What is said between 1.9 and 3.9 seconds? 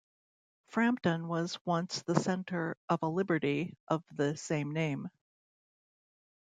the centre of a Liberty